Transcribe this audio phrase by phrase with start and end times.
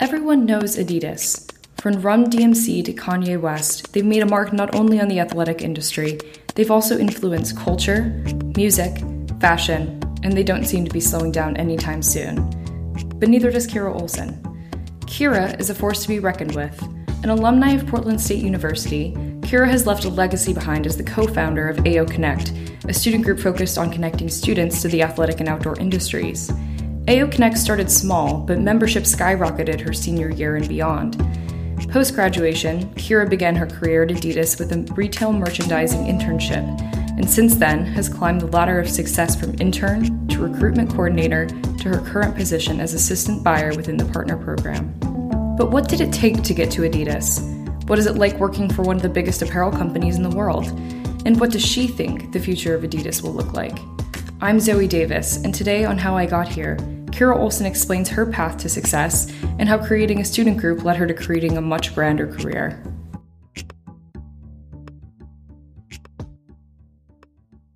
[0.00, 1.52] Everyone knows Adidas.
[1.76, 5.62] From Run DMC to Kanye West, they've made a mark not only on the athletic
[5.62, 6.18] industry,
[6.56, 8.02] they've also influenced culture,
[8.56, 8.92] music,
[9.38, 12.42] fashion, and they don't seem to be slowing down anytime soon.
[13.20, 14.42] But neither does Kira Olson.
[15.02, 16.82] Kira is a force to be reckoned with.
[17.22, 21.28] An alumni of Portland State University, Kira has left a legacy behind as the co
[21.28, 22.52] founder of AO Connect,
[22.88, 26.50] a student group focused on connecting students to the athletic and outdoor industries.
[27.06, 31.18] AO Connect started small, but membership skyrocketed her senior year and beyond.
[31.90, 36.64] Post graduation, Kira began her career at Adidas with a retail merchandising internship,
[37.18, 41.90] and since then has climbed the ladder of success from intern to recruitment coordinator to
[41.90, 44.90] her current position as assistant buyer within the partner program.
[45.58, 47.42] But what did it take to get to Adidas?
[47.86, 50.68] What is it like working for one of the biggest apparel companies in the world?
[51.26, 53.78] And what does she think the future of Adidas will look like?
[54.40, 56.76] I'm Zoe Davis, and today on How I Got Here,
[57.14, 61.06] Kira Olson explains her path to success and how creating a student group led her
[61.06, 62.82] to creating a much grander career.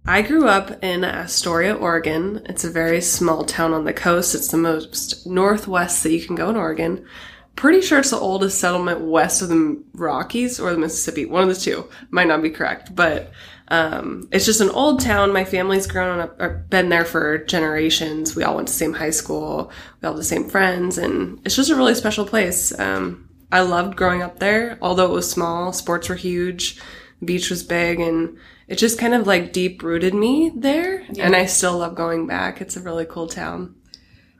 [0.04, 2.42] I grew up in Astoria, Oregon.
[2.46, 4.34] It's a very small town on the coast.
[4.34, 7.06] It's the most northwest that you can go in Oregon.
[7.54, 11.26] Pretty sure it's the oldest settlement west of the Rockies or the Mississippi.
[11.26, 11.88] One of the two.
[12.10, 13.30] Might not be correct, but
[13.68, 15.32] um, it's just an old town.
[15.32, 18.34] My family's grown up, or been there for generations.
[18.34, 19.70] We all went to the same high school.
[20.00, 22.76] We all have the same friends, and it's just a really special place.
[22.78, 25.72] Um, I loved growing up there, although it was small.
[25.72, 26.80] Sports were huge,
[27.20, 28.38] the beach was big, and
[28.68, 31.02] it just kind of like deep rooted me there.
[31.12, 31.26] Yeah.
[31.26, 32.60] And I still love going back.
[32.60, 33.74] It's a really cool town.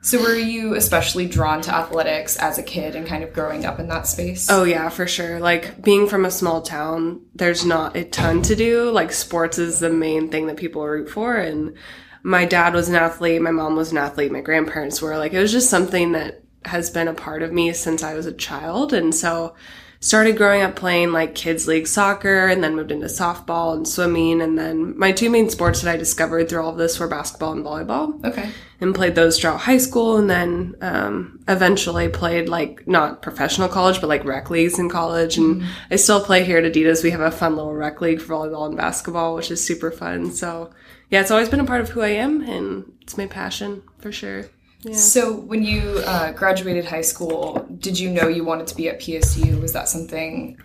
[0.01, 3.79] So were you especially drawn to athletics as a kid and kind of growing up
[3.79, 4.49] in that space?
[4.49, 5.39] Oh yeah, for sure.
[5.39, 8.91] Like being from a small town, there's not a ton to do.
[8.91, 11.75] Like sports is the main thing that people root for and
[12.23, 15.39] my dad was an athlete, my mom was an athlete, my grandparents were like it
[15.39, 18.93] was just something that has been a part of me since I was a child
[18.93, 19.55] and so
[20.01, 24.41] started growing up playing like kids league soccer and then moved into softball and swimming
[24.41, 27.51] and then my two main sports that i discovered through all of this were basketball
[27.51, 28.49] and volleyball okay
[28.81, 33.99] and played those throughout high school and then um, eventually played like not professional college
[33.99, 35.37] but like rec leagues in college.
[35.37, 35.71] And mm-hmm.
[35.91, 37.03] i still play here at adidas.
[37.03, 40.31] We have a fun little rec league for volleyball and basketball which is super fun.
[40.31, 40.71] So
[41.09, 44.11] yeah it's always been a part of who i am and it's my passion for
[44.11, 44.45] sure.
[44.93, 49.01] So, when you uh, graduated high school, did you know you wanted to be at
[49.01, 49.59] PSU?
[49.59, 50.57] Was that something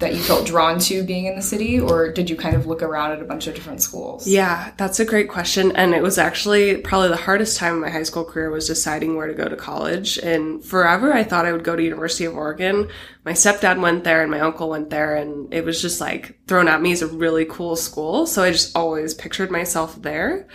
[0.00, 2.82] that you felt drawn to being in the city, or did you kind of look
[2.82, 4.26] around at a bunch of different schools?
[4.26, 5.70] Yeah, that's a great question.
[5.76, 9.16] And it was actually probably the hardest time in my high school career was deciding
[9.16, 10.18] where to go to college.
[10.18, 12.88] And forever, I thought I would go to University of Oregon.
[13.24, 16.66] My stepdad went there and my uncle went there, and it was just like thrown
[16.66, 18.26] at me as a really cool school.
[18.26, 20.48] So I just always pictured myself there.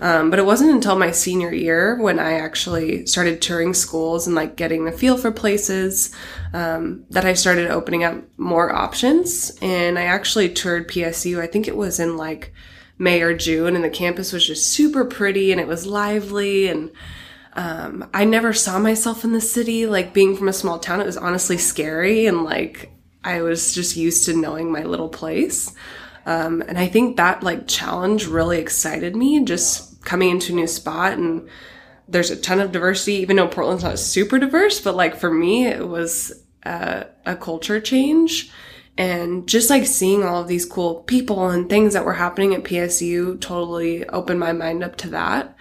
[0.00, 4.34] Um, but it wasn't until my senior year when I actually started touring schools and
[4.34, 6.14] like getting the feel for places
[6.52, 9.56] um, that I started opening up more options.
[9.62, 11.40] And I actually toured PSU.
[11.40, 12.52] I think it was in like
[12.98, 16.90] May or June, and the campus was just super pretty and it was lively and.
[17.56, 19.86] Um, I never saw myself in the city.
[19.86, 22.90] Like being from a small town, it was honestly scary and like
[23.22, 25.72] I was just used to knowing my little place.
[26.26, 30.66] Um, and I think that like challenge really excited me just coming into a new
[30.66, 31.48] spot and
[32.08, 35.66] there's a ton of diversity, even though Portland's not super diverse, but like for me,
[35.66, 36.32] it was
[36.64, 38.50] a, a culture change
[38.96, 42.64] and just like seeing all of these cool people and things that were happening at
[42.64, 45.56] PSU totally opened my mind up to that.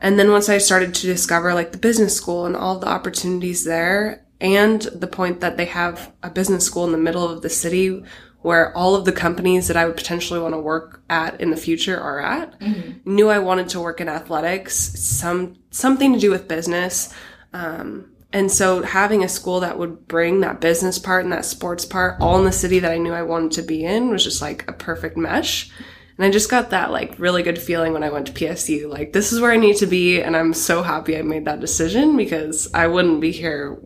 [0.00, 3.64] And then once I started to discover like the business school and all the opportunities
[3.64, 7.48] there and the point that they have a business school in the middle of the
[7.48, 8.02] city
[8.42, 11.56] where all of the companies that I would potentially want to work at in the
[11.56, 12.58] future are at.
[12.60, 13.14] Mm-hmm.
[13.14, 17.14] Knew I wanted to work in athletics, some something to do with business.
[17.52, 21.84] Um, and so having a school that would bring that business part and that sports
[21.84, 24.40] part all in the city that I knew I wanted to be in was just
[24.40, 25.70] like a perfect mesh.
[26.16, 28.88] And I just got that like really good feeling when I went to PSU.
[28.88, 31.60] Like this is where I need to be and I'm so happy I made that
[31.60, 33.78] decision because I wouldn't be here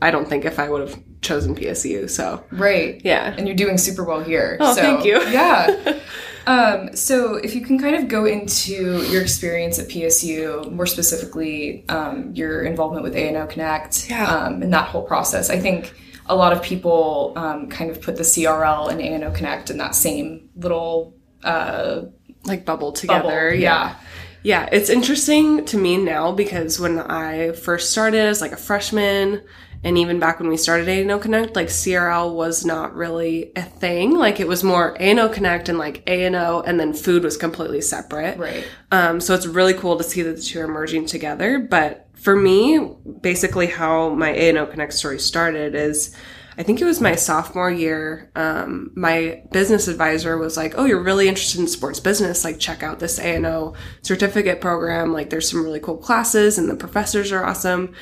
[0.00, 2.08] I don't think if I would have chosen PSU.
[2.08, 4.56] So right, yeah, and you're doing super well here.
[4.60, 5.20] Oh, so, thank you.
[5.28, 6.00] yeah.
[6.48, 11.86] Um, so if you can kind of go into your experience at PSU, more specifically
[11.90, 14.24] um, your involvement with A&O Connect yeah.
[14.24, 15.92] um, and that whole process, I think
[16.24, 19.94] a lot of people um, kind of put the CRL and A&O Connect in that
[19.94, 21.14] same little
[21.44, 22.04] uh,
[22.44, 23.50] like bubble together.
[23.50, 23.60] Bubble.
[23.60, 23.96] yeah.
[24.42, 29.42] Yeah, it's interesting to me now because when I first started as like a freshman
[29.84, 34.14] And even back when we started A&O Connect, like CRL was not really a thing.
[34.14, 38.38] Like it was more A&O Connect and like A&O and then food was completely separate.
[38.38, 38.66] Right.
[38.90, 41.60] Um, so it's really cool to see that the two are merging together.
[41.60, 42.80] But for me,
[43.20, 46.14] basically how my A&O Connect story started is
[46.58, 48.32] I think it was my sophomore year.
[48.34, 52.42] Um, my business advisor was like, "Oh, you're really interested in sports business?
[52.42, 55.12] Like, check out this A and O certificate program.
[55.12, 57.92] Like, there's some really cool classes, and the professors are awesome."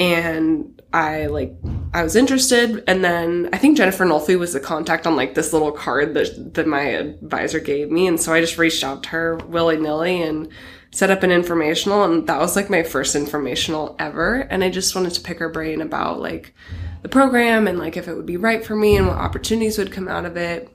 [0.00, 1.54] And I like,
[1.94, 5.52] I was interested, and then I think Jennifer Nolfi was the contact on like this
[5.52, 9.08] little card that that my advisor gave me, and so I just reached out to
[9.10, 10.48] her willy nilly and
[10.92, 14.40] set up an informational, and that was like my first informational ever.
[14.50, 16.54] And I just wanted to pick her brain about like
[17.00, 19.90] the program and like if it would be right for me and what opportunities would
[19.92, 20.68] come out of it.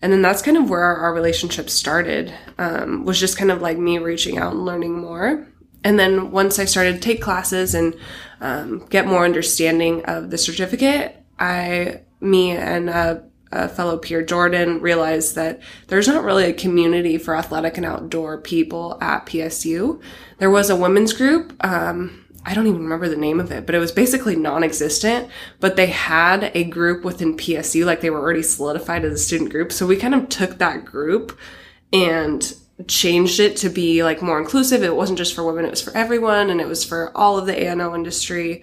[0.00, 3.78] And then that's kind of where our, relationship started, um, was just kind of like
[3.78, 5.48] me reaching out and learning more.
[5.82, 7.94] And then once I started to take classes and
[8.40, 14.80] um, get more understanding of the certificate, I, me and a, a, fellow peer, Jordan,
[14.80, 20.00] realized that there's not really a community for athletic and outdoor people at PSU.
[20.38, 21.52] There was a women's group.
[21.64, 25.28] Um, I don't even remember the name of it, but it was basically non-existent,
[25.58, 29.50] but they had a group within PSU, like they were already solidified as a student
[29.50, 29.72] group.
[29.72, 31.36] So we kind of took that group
[31.92, 32.54] and
[32.86, 34.82] changed it to be like more inclusive.
[34.82, 37.46] It wasn't just for women, it was for everyone and it was for all of
[37.46, 38.62] the A&O industry.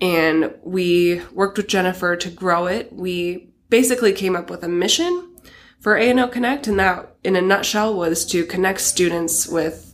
[0.00, 2.92] And we worked with Jennifer to grow it.
[2.92, 5.36] We basically came up with a mission
[5.80, 9.87] for A&O Connect and that in a nutshell was to connect students with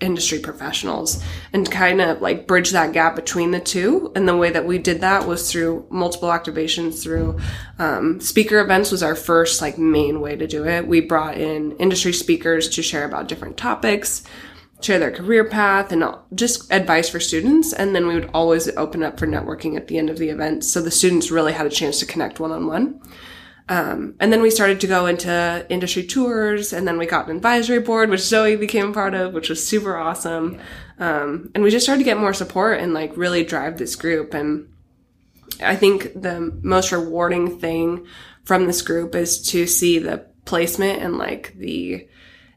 [0.00, 1.22] industry professionals
[1.52, 4.12] and kind of like bridge that gap between the two.
[4.14, 7.38] And the way that we did that was through multiple activations through
[7.78, 10.86] um, speaker events was our first like main way to do it.
[10.86, 14.22] We brought in industry speakers to share about different topics,
[14.80, 16.04] share their career path and
[16.34, 17.72] just advice for students.
[17.72, 20.64] And then we would always open up for networking at the end of the event.
[20.64, 23.00] So the students really had a chance to connect one on one.
[23.68, 27.36] Um, and then we started to go into industry tours, and then we got an
[27.36, 30.58] advisory board, which Zoe became part of, which was super awesome.
[30.98, 34.32] Um, and we just started to get more support and like really drive this group.
[34.32, 34.68] And
[35.62, 38.06] I think the most rewarding thing
[38.44, 42.08] from this group is to see the placement and like the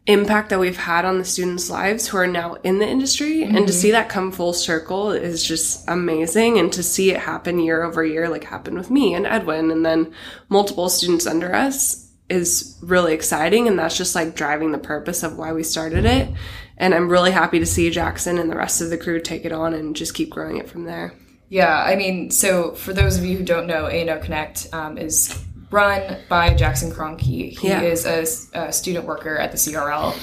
[0.08, 3.42] impact that we've had on the students' lives who are now in the industry.
[3.42, 3.56] Mm-hmm.
[3.56, 6.58] And to see that come full circle is just amazing.
[6.58, 9.86] And to see it happen year over year, like happened with me and Edwin, and
[9.86, 10.14] then
[10.50, 13.68] multiple students under us is really exciting.
[13.68, 16.30] And that's just like driving the purpose of why we started it.
[16.78, 19.52] And I'm really happy to see Jackson and the rest of the crew take it
[19.52, 21.14] on and just keep growing it from there.
[21.48, 25.44] Yeah, I mean, so for those of you who don't know, A&O Connect um, is
[25.72, 27.22] run by Jackson Cronk.
[27.22, 27.82] He, he yeah.
[27.82, 28.26] is a,
[28.68, 30.18] a, student worker at the CRL.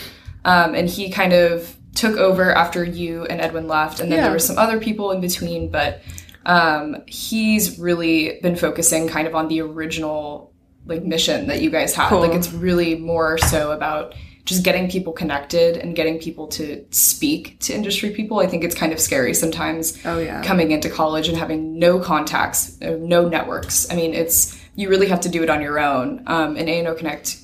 [0.44, 4.00] Um, and he kind of took over after you and Edwin left.
[4.00, 4.24] And then yeah.
[4.24, 6.02] there were some other people in between, but
[6.46, 10.52] um, he's really been focusing kind of on the original
[10.86, 12.08] like mission that you guys had.
[12.08, 12.20] Cool.
[12.20, 17.60] Like it's really more so about just getting people connected and getting people to speak
[17.60, 18.38] to industry people.
[18.38, 19.98] I think it's kind of scary sometimes.
[20.06, 20.42] Oh yeah.
[20.42, 23.90] Coming into college and having no contacts, no networks.
[23.90, 26.22] I mean, it's you really have to do it on your own.
[26.28, 27.36] Um, and A&O Connect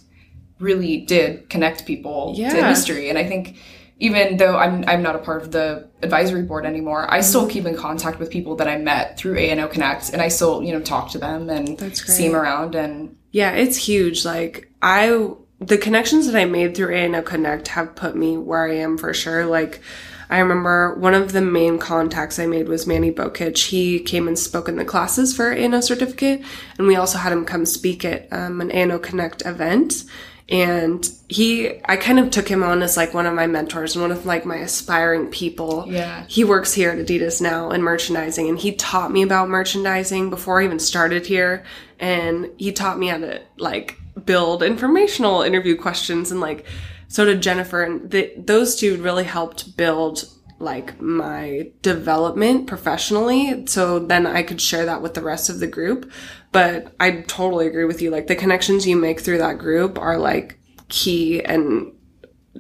[0.61, 2.51] really did connect people yeah.
[2.51, 3.11] to industry.
[3.11, 3.57] And I think
[3.99, 7.67] even though I'm I'm not a part of the advisory board anymore, I still keep
[7.67, 10.81] in contact with people that I met through A&O Connect, and I still you know
[10.81, 12.77] talk to them and see them around.
[12.77, 14.25] And yeah, it's huge.
[14.25, 15.29] Like I,
[15.59, 19.13] the connections that I made through A&O Connect have put me where I am for
[19.13, 19.45] sure.
[19.45, 19.81] Like
[20.31, 23.59] I remember one of the main contacts I made was Manny Bokic.
[23.59, 26.43] He came and spoke in the classes for A&O certificate,
[26.79, 30.05] and we also had him come speak at um, an A&O Connect event.
[30.49, 34.03] And he, I kind of took him on as like one of my mentors and
[34.03, 35.87] one of like my aspiring people.
[35.89, 36.27] Yeah.
[36.29, 40.61] He works here at Adidas now in merchandising, and he taught me about merchandising before
[40.61, 41.65] I even started here.
[41.99, 46.67] And he taught me how to like build informational interview questions and like
[47.09, 50.25] so did Jennifer, and the, those two really helped build
[50.59, 53.67] like my development professionally.
[53.67, 56.11] So then I could share that with the rest of the group.
[56.53, 58.11] But I totally agree with you.
[58.11, 60.59] Like the connections you make through that group are like
[60.89, 61.93] key and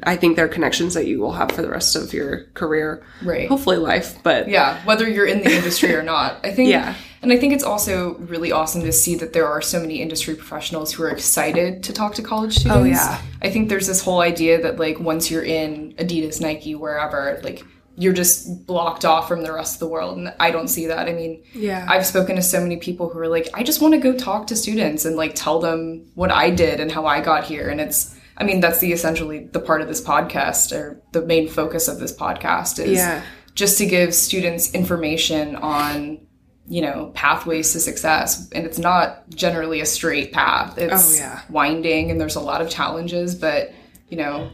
[0.02, 3.06] I think they're connections that you will have for the rest of your career.
[3.22, 3.48] Right.
[3.48, 6.44] Hopefully life, but yeah, whether you're in the industry or not.
[6.44, 6.96] I think yeah.
[7.24, 10.34] And I think it's also really awesome to see that there are so many industry
[10.34, 12.78] professionals who are excited to talk to college oh, students.
[12.78, 13.22] Oh yeah.
[13.42, 17.64] I think there's this whole idea that like once you're in Adidas, Nike, wherever, like
[17.96, 21.08] you're just blocked off from the rest of the world and i don't see that
[21.08, 23.94] i mean yeah i've spoken to so many people who are like i just want
[23.94, 27.20] to go talk to students and like tell them what i did and how i
[27.20, 31.00] got here and it's i mean that's the essentially the part of this podcast or
[31.12, 33.22] the main focus of this podcast is yeah.
[33.54, 36.18] just to give students information on
[36.68, 38.48] you know, pathways to success.
[38.52, 40.78] And it's not generally a straight path.
[40.78, 41.40] It's Oh, yeah.
[41.50, 43.72] winding and there's a lot of challenges, but,
[44.08, 44.50] you know,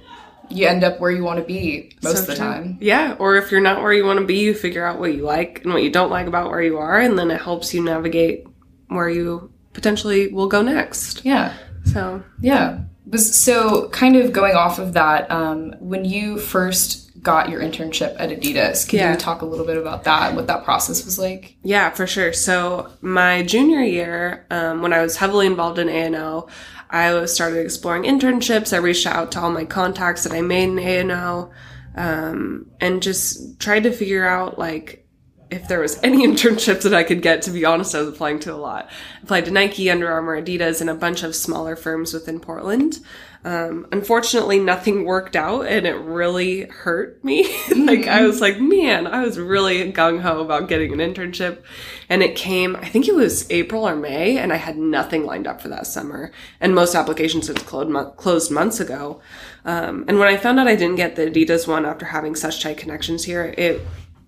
[0.49, 2.45] you end up where you want to be most So of the true.
[2.45, 2.79] time.
[2.81, 5.23] Yeah, or if you're not where you want to be, you figure out what you
[5.23, 7.85] like and what you don't like about where you are, and then it helps you
[7.85, 8.45] navigate
[8.89, 11.25] where you potentially will go next.
[11.25, 11.55] Yeah.
[11.85, 12.81] So, Yeah.
[13.17, 18.31] So kind of going off of that, um, when you first got your internship at
[18.31, 19.13] Adidas, can Yeah.
[19.13, 21.57] you talk a little bit about that, what that process was like?
[21.63, 22.33] yeah, for sure.
[22.33, 26.47] So, my junior year, um, when I was heavily involved in A&O,
[26.91, 28.73] I started exploring internships.
[28.73, 31.51] I reached out to all my contacts that I made in A&O,
[31.97, 35.07] um, and just tried to figure out, like,
[35.51, 38.39] if there was any internships that I could get, to be honest, I was applying
[38.41, 38.89] to a lot.
[39.23, 43.01] applied to Nike, Under Armour, Adidas, and a bunch of smaller firms within Portland.
[43.43, 47.45] Um, unfortunately, nothing worked out and it really hurt me.
[47.77, 51.63] like, I was like, man, I was really gung ho about getting an internship.
[52.11, 55.47] And it came, I think it was April or May, and I had nothing lined
[55.47, 56.33] up for that summer.
[56.61, 59.23] And most applications had closed, mon- closed months ago.
[59.65, 62.63] Um, and when I found out I didn't get the Adidas one after having such
[62.63, 63.81] tight connections here, it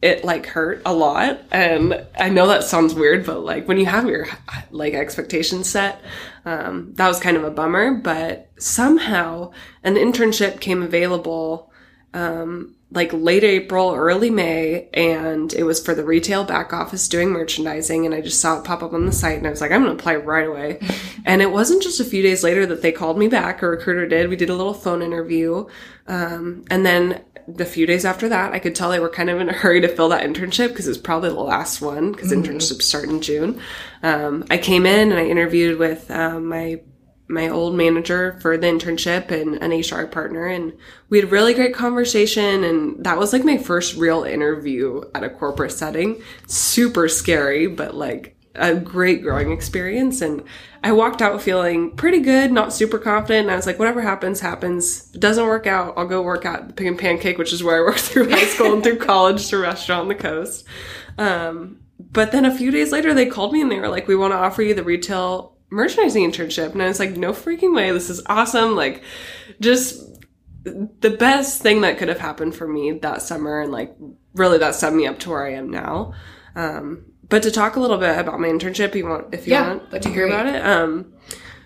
[0.02, 3.86] it like hurt a lot and i know that sounds weird but like when you
[3.86, 4.26] have your
[4.70, 6.00] like expectations set
[6.44, 9.50] um, that was kind of a bummer but somehow
[9.84, 11.72] an internship came available
[12.14, 17.30] um, like late april early may and it was for the retail back office doing
[17.30, 19.70] merchandising and i just saw it pop up on the site and i was like
[19.70, 20.78] i'm gonna apply right away.
[21.24, 24.08] And it wasn't just a few days later that they called me back a recruiter
[24.08, 25.66] did we did a little phone interview
[26.08, 29.40] um, and then the few days after that, I could tell they were kind of
[29.40, 32.32] in a hurry to fill that internship because it was probably the last one because
[32.32, 33.60] internships start in June.
[34.02, 36.80] Um, I came in and I interviewed with um, my
[37.28, 40.72] my old manager for the internship and an HR partner, and
[41.08, 42.62] we had a really great conversation.
[42.62, 46.22] And that was like my first real interview at a corporate setting.
[46.46, 50.20] Super scary, but like a great growing experience.
[50.20, 50.42] And
[50.82, 53.46] I walked out feeling pretty good, not super confident.
[53.46, 55.08] And I was like, whatever happens, happens.
[55.10, 57.62] If it doesn't work out, I'll go work at the Pig and Pancake, which is
[57.62, 60.64] where I worked through high school and through college to restaurant on the coast.
[61.18, 64.16] Um, but then a few days later, they called me and they were like, we
[64.16, 66.72] want to offer you the retail merchandising internship.
[66.72, 67.90] And I was like, no freaking way.
[67.92, 68.76] This is awesome.
[68.76, 69.02] Like,
[69.60, 70.02] just
[70.64, 73.60] the best thing that could have happened for me that summer.
[73.60, 73.96] And like,
[74.34, 76.12] really that set me up to where I am now.
[76.54, 79.68] Um, but to talk a little bit about my internship, you want, if you Yeah,
[79.68, 80.34] want to hear great.
[80.34, 80.62] about it.
[80.62, 81.14] Um,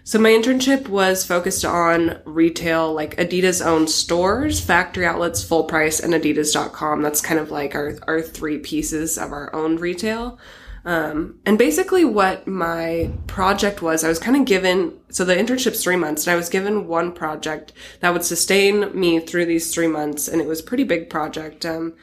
[0.05, 5.99] so my internship was focused on retail, like Adidas owned stores, factory outlets, full price,
[5.99, 7.03] and Adidas.com.
[7.03, 10.39] That's kind of like our, our three pieces of our own retail.
[10.85, 15.83] Um, and basically what my project was, I was kind of given, so the internship's
[15.83, 19.89] three months and I was given one project that would sustain me through these three
[19.89, 20.29] months.
[20.29, 21.67] And it was a pretty big project.
[21.67, 21.95] Um,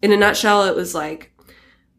[0.00, 1.32] in a nutshell, it was like,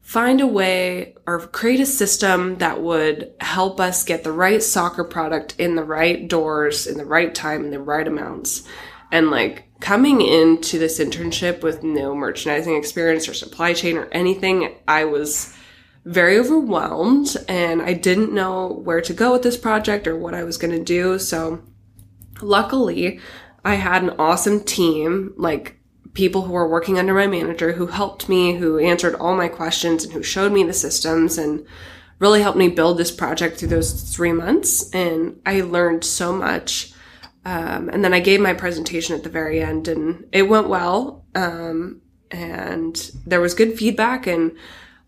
[0.10, 5.04] find a way or create a system that would help us get the right soccer
[5.04, 8.64] product in the right doors in the right time in the right amounts.
[9.12, 14.76] And like coming into this internship with no merchandising experience or supply chain or anything
[14.88, 15.56] i was
[16.06, 20.44] very overwhelmed and i didn't know where to go with this project or what i
[20.44, 21.20] was going to do.
[21.20, 21.62] So
[22.42, 23.20] luckily
[23.64, 25.79] i had an awesome team like
[26.20, 30.04] people who were working under my manager who helped me, who answered all my questions
[30.04, 31.66] and who showed me the systems and
[32.20, 34.94] really helped me build this project through those three months.
[34.94, 36.92] And I learned so much.
[37.46, 41.24] Um, and then I gave my presentation at the very end and it went well.
[41.36, 44.52] Um, and there was good feedback and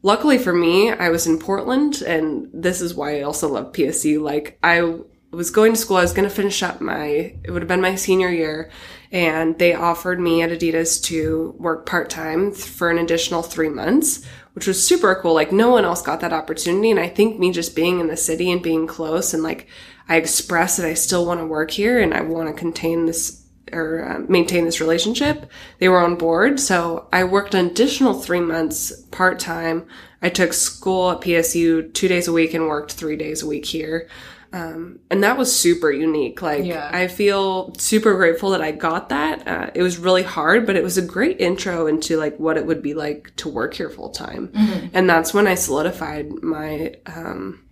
[0.04, 4.22] luckily for me, I was in Portland and this is why I also love PSU.
[4.22, 5.00] Like I
[5.32, 7.82] was going to school, I was going to finish up my, it would have been
[7.82, 8.72] my senior year
[9.12, 14.68] and they offered me at Adidas to work part-time for an additional three months, which
[14.68, 15.34] was super cool.
[15.34, 16.92] Like no one else got that opportunity.
[16.92, 19.68] And I think me just being in the city and being close and like
[20.08, 23.42] I expressed that I still want to work here and I want to contain this
[23.72, 25.50] or uh, maintain this relationship.
[25.80, 26.60] They were on board.
[26.60, 29.88] So I worked an additional three months part time.
[30.22, 33.66] I took school at PSU two days a week and worked three days a week
[33.66, 34.10] here.
[34.54, 36.42] Um, and that was super unique.
[36.42, 36.90] Like, Yeah.
[36.92, 39.48] I feel super grateful that I got that.
[39.48, 42.66] Uh, it was really hard, but it was a great intro into like what it
[42.66, 44.52] would be like to work here full time.
[44.94, 47.64] And that's when I solidified my, um,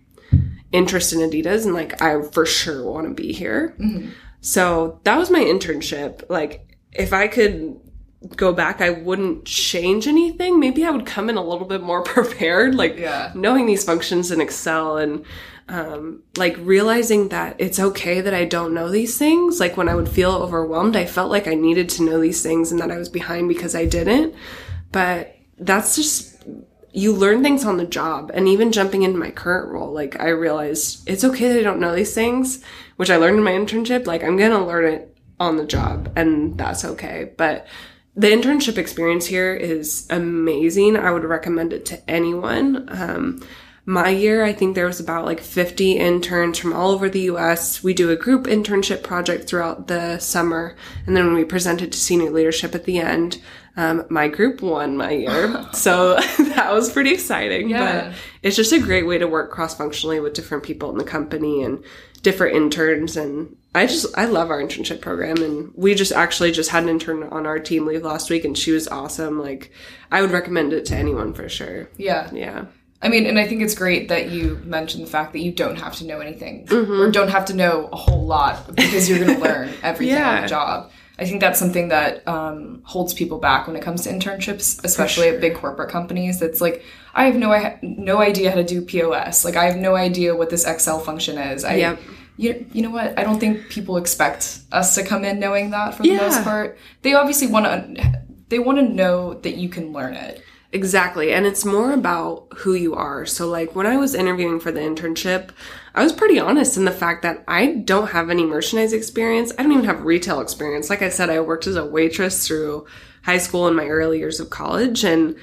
[0.72, 3.76] interest in Adidas and like, I for sure want to be here.
[4.40, 6.22] So that was my internship.
[6.30, 7.76] Like, if I could
[8.36, 10.58] go back, I wouldn't change anything.
[10.60, 13.32] Maybe I would come in a little bit more prepared, like Yeah.
[13.34, 15.24] knowing these functions in Excel and
[15.70, 19.60] um, like realizing that it's okay that I don't know these things.
[19.60, 22.72] Like when I would feel overwhelmed, I felt like I needed to know these things
[22.72, 24.34] and that I was behind because I didn't.
[24.90, 26.44] But that's just
[26.92, 28.32] you learn things on the job.
[28.34, 31.78] And even jumping into my current role, like I realized it's okay that I don't
[31.78, 32.64] know these things,
[32.96, 34.08] which I learned in my internship.
[34.08, 37.30] Like I'm going to learn it on the job and that's okay.
[37.36, 37.68] But
[38.16, 40.96] the internship experience here is amazing.
[40.96, 42.88] I would recommend it to anyone.
[42.90, 43.40] Um,
[43.90, 47.82] my year, I think there was about like 50 interns from all over the US.
[47.82, 50.76] We do a group internship project throughout the summer.
[51.06, 53.42] And then when we presented to senior leadership at the end,
[53.76, 55.66] um, my group won my year.
[55.72, 57.68] so that was pretty exciting.
[57.68, 58.10] Yeah.
[58.10, 61.02] But it's just a great way to work cross functionally with different people in the
[61.02, 61.82] company and
[62.22, 63.16] different interns.
[63.16, 65.42] And I just, I love our internship program.
[65.42, 68.56] And we just actually just had an intern on our team leave last week and
[68.56, 69.40] she was awesome.
[69.40, 69.72] Like,
[70.12, 71.88] I would recommend it to anyone for sure.
[71.96, 72.30] Yeah.
[72.32, 72.66] Yeah.
[73.02, 75.76] I mean, and I think it's great that you mentioned the fact that you don't
[75.76, 79.36] have to know anything or don't have to know a whole lot because you're going
[79.36, 80.90] to learn everything on the job.
[81.18, 85.28] I think that's something that um, holds people back when it comes to internships, especially
[85.28, 86.40] at big corporate companies.
[86.40, 86.82] That's like,
[87.14, 89.44] I have no I- no idea how to do POS.
[89.44, 91.64] Like, I have no idea what this Excel function is.
[91.64, 92.00] I, Yep.
[92.38, 93.18] you, you know what?
[93.18, 96.18] I don't think people expect us to come in knowing that for the Yeah.
[96.18, 96.78] most part.
[97.02, 97.66] They obviously want
[97.96, 98.20] to.
[98.48, 100.42] They want to know that you can learn it.
[100.72, 101.32] Exactly.
[101.32, 103.26] And it's more about who you are.
[103.26, 105.50] So, like, when I was interviewing for the internship,
[105.96, 109.52] I was pretty honest in the fact that I don't have any merchandise experience.
[109.58, 110.88] I don't even have retail experience.
[110.88, 112.86] Like I said, I worked as a waitress through
[113.24, 115.02] high school and my early years of college.
[115.02, 115.34] And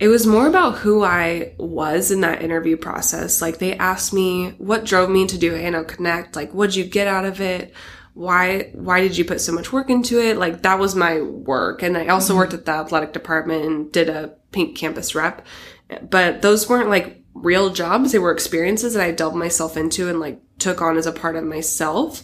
[0.00, 3.40] it was more about who I was in that interview process.
[3.40, 6.34] Like, they asked me what drove me to do A&O Connect.
[6.34, 7.72] Like, what'd you get out of it?
[8.14, 10.38] Why why did you put so much work into it?
[10.38, 11.82] Like that was my work.
[11.82, 12.38] And i also mm-hmm.
[12.38, 15.44] worked at the athletic department and did a pink campus rep.
[16.08, 18.12] But those weren't like real jobs.
[18.12, 21.36] They were experiences that i delved myself into and like took on as a part
[21.36, 22.22] of myself.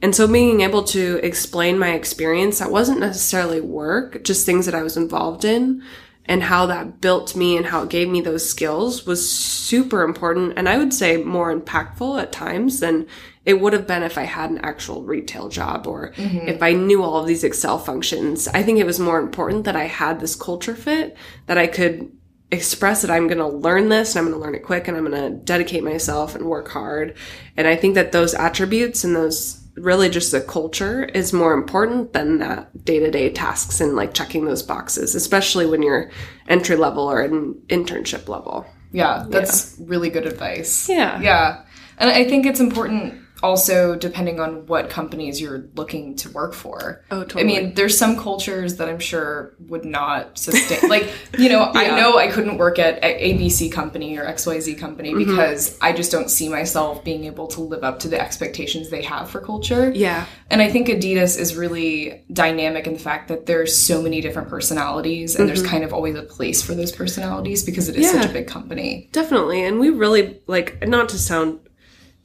[0.00, 4.74] And so being able to explain my experience that wasn't necessarily work just things that
[4.74, 5.82] i was involved in
[6.26, 10.54] and how that built me and how it gave me those skills was super important
[10.56, 13.06] and I would say more impactful at times than
[13.44, 16.48] it would have been if I had an actual retail job or mm-hmm.
[16.48, 18.46] if I knew all of these Excel functions.
[18.48, 22.12] I think it was more important that I had this culture fit that I could
[22.52, 24.96] express that I'm going to learn this and I'm going to learn it quick and
[24.96, 27.16] I'm going to dedicate myself and work hard.
[27.56, 32.12] And I think that those attributes and those really just the culture is more important
[32.12, 36.10] than that day to day tasks and like checking those boxes, especially when you're
[36.46, 38.66] entry level or an internship level.
[38.92, 40.90] Yeah, that's really good advice.
[40.90, 41.20] Yeah.
[41.22, 41.64] Yeah.
[41.96, 47.04] And I think it's important also depending on what companies you're looking to work for.
[47.10, 50.88] Oh, I mean, there's some cultures that I'm sure would not sustain.
[50.88, 55.30] like, you know, I know I couldn't work at ABC company or XYZ company Mm-hmm.
[55.30, 59.02] because I just don't see myself being able to live up to the expectations they
[59.02, 59.90] have for culture.
[59.94, 60.26] Yeah.
[60.50, 64.48] And I think Adidas is really dynamic in the fact that there's so many different
[64.48, 68.22] personalities and there's kind of always a place for those personalities because it is such
[68.22, 68.30] Mm-hmm.
[68.30, 69.08] A big company.
[69.12, 69.64] Definitely.
[69.64, 71.58] And we really like not to sound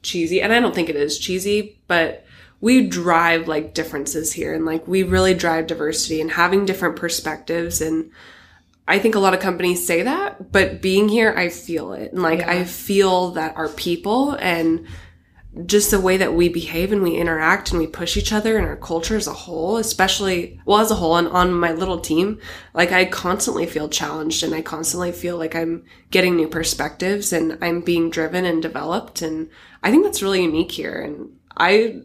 [0.07, 2.25] cheesy, and I don't think it is cheesy, but
[2.59, 7.81] we drive like differences here and like we really drive diversity and having different perspectives
[7.81, 8.11] and
[8.89, 12.13] I think a lot of companies say that, but being here I feel it.
[12.13, 14.87] And like I feel that our people and
[15.65, 18.65] just the way that we behave and we interact and we push each other and
[18.67, 22.39] our culture as a whole, especially, well, as a whole and on my little team,
[22.73, 27.57] like I constantly feel challenged and I constantly feel like I'm getting new perspectives and
[27.61, 29.21] I'm being driven and developed.
[29.21, 29.49] And
[29.83, 31.01] I think that's really unique here.
[31.01, 32.01] And I,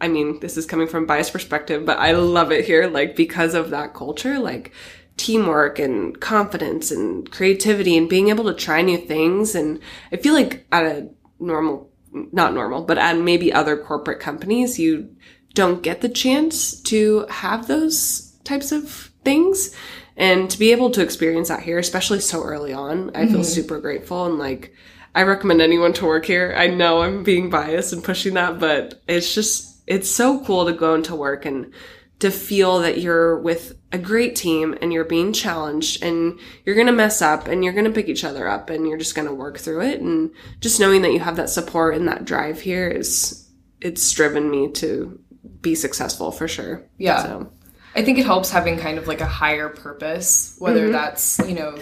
[0.00, 3.54] I mean, this is coming from biased perspective, but I love it here, like because
[3.54, 4.72] of that culture, like
[5.16, 9.54] teamwork and confidence and creativity and being able to try new things.
[9.54, 14.78] And I feel like at a normal, not normal, but at maybe other corporate companies,
[14.78, 15.14] you
[15.54, 19.74] don't get the chance to have those types of things.
[20.16, 23.42] And to be able to experience that here, especially so early on, I feel mm-hmm.
[23.42, 24.74] super grateful and like,
[25.14, 26.54] I recommend anyone to work here.
[26.56, 30.72] I know I'm being biased and pushing that, but it's just, it's so cool to
[30.72, 31.72] go into work and
[32.20, 36.86] to feel that you're with a great team and you're being challenged and you're going
[36.86, 39.26] to mess up and you're going to pick each other up and you're just going
[39.26, 40.00] to work through it.
[40.00, 43.48] And just knowing that you have that support and that drive here is,
[43.80, 45.18] it's driven me to
[45.60, 46.84] be successful for sure.
[46.98, 47.22] Yeah.
[47.22, 47.52] So,
[47.94, 50.92] I think it helps having kind of like a higher purpose, whether mm-hmm.
[50.92, 51.76] that's, you know,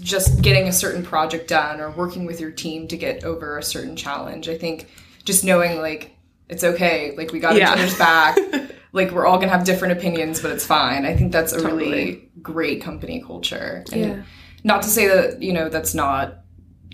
[0.00, 3.62] just getting a certain project done or working with your team to get over a
[3.62, 4.48] certain challenge.
[4.48, 4.88] I think
[5.24, 6.16] just knowing like
[6.48, 7.72] it's okay, like we got Yeah.
[7.72, 8.38] each other's back,
[8.96, 11.04] like we're all gonna have different opinions, but it's fine.
[11.04, 13.84] I think that's a really great company culture.
[13.92, 14.22] And Yeah.
[14.64, 16.38] not to say that, you know, that's not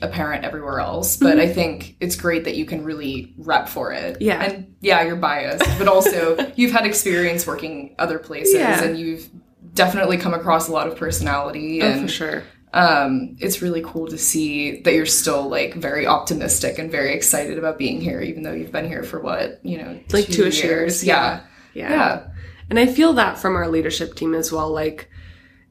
[0.03, 4.17] apparent everywhere else, but I think it's great that you can really rep for it.
[4.21, 4.43] Yeah.
[4.43, 8.83] And yeah, you're biased, but also you've had experience working other places Yeah.
[8.83, 9.29] and you've
[9.75, 12.43] definitely come across a lot of personality oh, and for sure.
[12.75, 17.57] um, it's really cool to see that you're still like very optimistic and very excited
[17.59, 20.63] about being here, even though you've been here for what you know, like two, years.
[20.65, 21.05] years.
[21.05, 21.15] Yeah.
[21.37, 21.41] yeah,
[21.75, 22.29] yeah,
[22.71, 24.71] And I feel that from our leadership team as well.
[24.71, 25.11] Like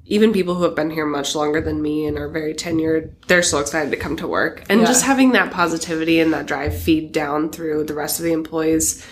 [0.05, 3.43] even people who have been here much longer than me and are very tenured, they're
[3.43, 4.63] so excited to come to work.
[4.69, 4.87] And yeah.
[4.87, 9.05] just having that positivity and that drive feed down through the rest of the employees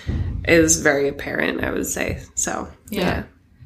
[0.45, 2.21] is very apparent, I would say.
[2.35, 3.01] So yeah.
[3.01, 3.23] yeah.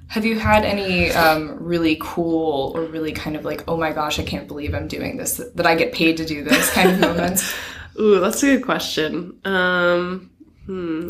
[0.09, 4.19] Have you had any um, really cool or really kind of like, oh my gosh,
[4.19, 6.99] I can't believe I'm doing this, that I get paid to do this kind of
[6.99, 7.51] moments?
[7.99, 9.39] Ooh, that's a good question.
[9.43, 10.29] Um,
[10.67, 11.07] hmm.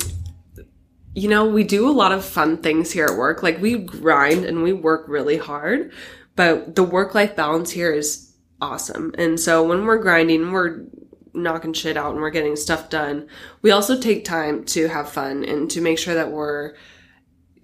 [1.16, 3.44] You know, we do a lot of fun things here at work.
[3.44, 5.92] Like we grind and we work really hard,
[6.36, 9.14] but the work life balance here is awesome.
[9.18, 10.86] And so when we're grinding, we're
[11.34, 13.28] knocking shit out and we're getting stuff done.
[13.62, 16.74] We also take time to have fun and to make sure that we're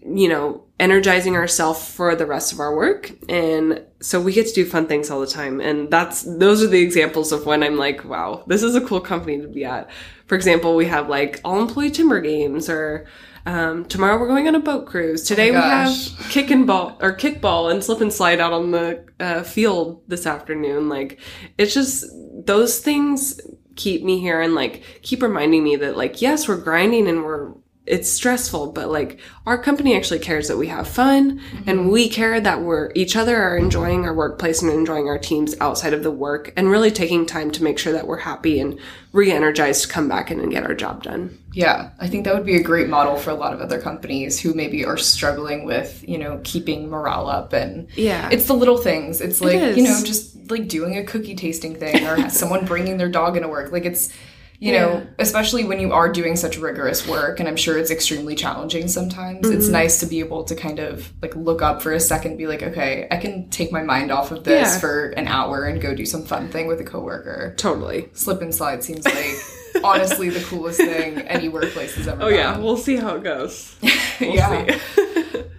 [0.06, 3.12] you know, energizing ourselves for the rest of our work.
[3.28, 5.60] And so we get to do fun things all the time.
[5.60, 9.02] And that's, those are the examples of when I'm like, wow, this is a cool
[9.02, 9.90] company to be at.
[10.26, 13.08] For example, we have like all employee timber games or,
[13.50, 15.24] um, tomorrow we're going on a boat cruise.
[15.24, 18.70] Today oh we have kick and ball or kickball and slip and slide out on
[18.70, 20.88] the uh, field this afternoon.
[20.88, 21.20] Like
[21.58, 22.06] it's just
[22.46, 23.42] those things
[23.76, 27.54] keep me here and like keep reminding me that like yes we're grinding and we're
[27.90, 31.70] it's stressful, but like our company actually cares that we have fun mm-hmm.
[31.70, 35.56] and we care that we're each other are enjoying our workplace and enjoying our teams
[35.60, 38.80] outside of the work and really taking time to make sure that we're happy and
[39.12, 41.36] re-energized to come back in and get our job done.
[41.52, 44.40] Yeah, I think that would be a great model for a lot of other companies
[44.40, 48.30] who maybe are struggling with, you know, keeping morale up and yeah.
[48.32, 49.20] It's the little things.
[49.20, 52.98] It's like, it you know, just like doing a cookie tasting thing or someone bringing
[52.98, 53.72] their dog into work.
[53.72, 54.14] Like it's
[54.60, 54.82] you yeah.
[54.82, 58.90] know, especially when you are doing such rigorous work, and I'm sure it's extremely challenging
[58.90, 59.46] sometimes.
[59.46, 59.58] Mm-hmm.
[59.58, 62.46] It's nice to be able to kind of like look up for a second, be
[62.46, 64.80] like, okay, I can take my mind off of this yeah.
[64.80, 67.54] for an hour and go do some fun thing with a coworker.
[67.56, 68.10] Totally.
[68.14, 69.16] Slip and slide seems like
[69.84, 72.20] honestly the coolest thing any workplace has ever.
[72.20, 72.28] Done.
[72.28, 72.40] Oh done.
[72.40, 73.76] yeah, we'll see how it goes.
[74.20, 74.78] We'll yeah.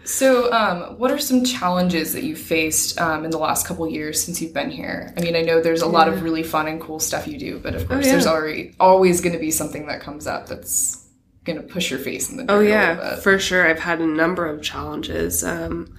[0.05, 4.23] So, um, what are some challenges that you've faced um, in the last couple years
[4.23, 5.14] since you've been here?
[5.16, 5.92] I mean, I know there's a yeah.
[5.92, 8.12] lot of really fun and cool stuff you do, but of oh, course, oh, yeah.
[8.12, 11.07] there's already always going to be something that comes up that's
[11.44, 12.51] going to push your face in the.
[12.51, 13.68] Oh yeah, for sure.
[13.68, 15.44] I've had a number of challenges.
[15.44, 15.96] Um,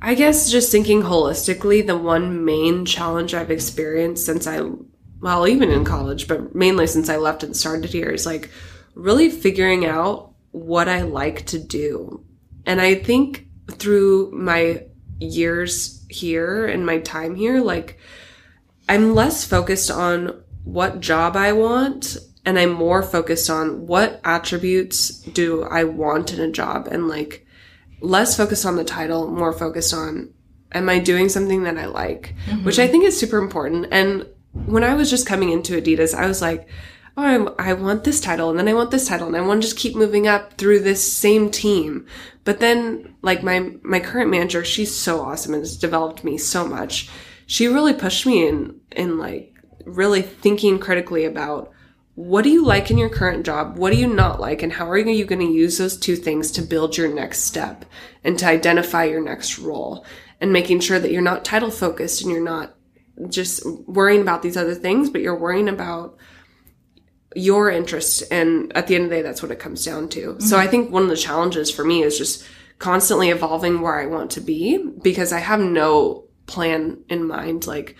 [0.00, 4.60] I guess just thinking holistically, the one main challenge I've experienced since I,
[5.24, 8.50] well, even in college, but mainly since I left and started here, is like
[8.94, 12.24] really figuring out what I like to do
[12.66, 14.84] and I think through my
[15.20, 17.98] years here and my time here, like
[18.88, 25.10] I'm less focused on what job I want and I'm more focused on what attributes
[25.20, 27.46] do I want in a job and like
[28.00, 30.32] less focused on the title, more focused on
[30.72, 32.64] am I doing something that I like, mm-hmm.
[32.64, 33.86] which I think is super important.
[33.90, 36.68] And when I was just coming into Adidas, I was like,
[37.16, 39.62] oh, I, I want this title and then I want this title and I want
[39.62, 42.06] to just keep moving up through this same team.
[42.44, 46.66] But then like my, my current manager, she's so awesome and has developed me so
[46.66, 47.10] much.
[47.46, 51.70] She really pushed me in, in like really thinking critically about
[52.14, 53.76] what do you like in your current job?
[53.76, 54.62] What do you not like?
[54.62, 57.84] And how are you going to use those two things to build your next step
[58.22, 60.06] and to identify your next role
[60.40, 62.76] and making sure that you're not title focused and you're not
[63.28, 66.18] just worrying about these other things, but you're worrying about
[67.34, 70.20] your interest and at the end of the day that's what it comes down to
[70.20, 70.40] mm-hmm.
[70.40, 72.44] so i think one of the challenges for me is just
[72.78, 77.96] constantly evolving where i want to be because i have no plan in mind like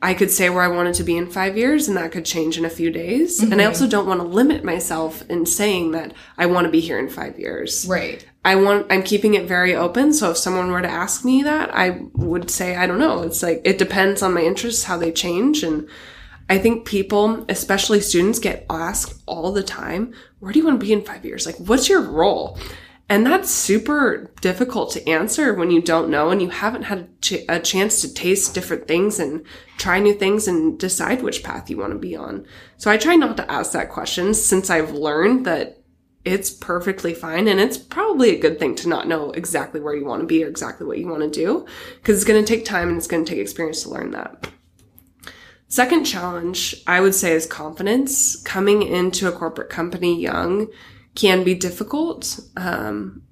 [0.00, 2.58] i could say where i wanted to be in five years and that could change
[2.58, 3.52] in a few days mm-hmm.
[3.52, 3.68] and i mm-hmm.
[3.68, 7.08] also don't want to limit myself in saying that i want to be here in
[7.08, 10.88] five years right i want i'm keeping it very open so if someone were to
[10.88, 14.42] ask me that i would say i don't know it's like it depends on my
[14.42, 15.88] interests how they change and
[16.50, 20.84] I think people, especially students, get asked all the time, where do you want to
[20.84, 21.46] be in five years?
[21.46, 22.58] Like, what's your role?
[23.08, 27.08] And that's super difficult to answer when you don't know and you haven't had a,
[27.20, 29.44] ch- a, chance to taste different things and
[29.76, 32.46] try new things and decide which path you want to be on.
[32.78, 35.81] So I try not to ask that question since I've learned that
[36.24, 40.04] it's perfectly fine and it's probably a good thing to not know exactly where you
[40.04, 42.64] want to be or exactly what you want to do because it's going to take
[42.64, 44.48] time and it's going to take experience to learn that.
[45.68, 48.36] Second challenge, I would say, is confidence.
[48.42, 50.68] Coming into a corporate company young
[51.14, 52.38] can be difficult.
[52.56, 53.22] Um,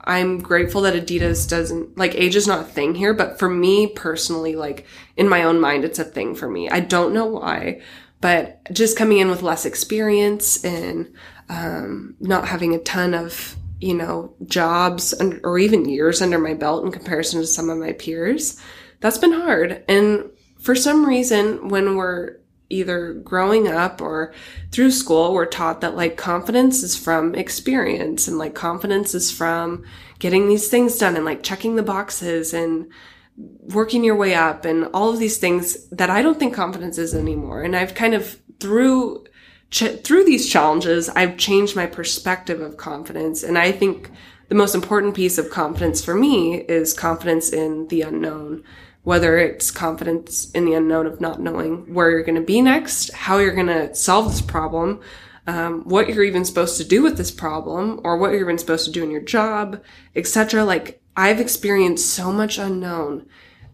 [0.00, 3.86] I'm grateful that Adidas doesn't like age is not a thing here, but for me
[3.86, 6.68] personally, like in my own mind, it's a thing for me.
[6.68, 7.80] I don't know why,
[8.20, 11.12] but just coming in with less experience and
[11.48, 16.84] um, not having a ton of you know jobs or even years under my belt
[16.84, 18.60] in comparison to some of my peers,
[19.00, 19.84] that's been hard.
[19.88, 22.36] And for some reason, when we're
[22.70, 24.32] either growing up or
[24.72, 29.84] through school, we're taught that like confidence is from experience and like confidence is from
[30.18, 32.90] getting these things done and like checking the boxes and
[33.36, 37.14] working your way up and all of these things that I don't think confidence is
[37.14, 37.62] anymore.
[37.62, 39.26] And I've kind of through
[39.74, 43.42] ch- through these challenges, I've changed my perspective of confidence.
[43.42, 44.10] And I think
[44.48, 48.62] the most important piece of confidence for me is confidence in the unknown
[49.04, 53.12] whether it's confidence in the unknown of not knowing where you're going to be next,
[53.12, 54.98] how you're going to solve this problem,
[55.46, 58.86] um, what you're even supposed to do with this problem, or what you're even supposed
[58.86, 59.82] to do in your job,
[60.16, 60.64] etc.
[60.64, 63.26] Like I've experienced so much unknown,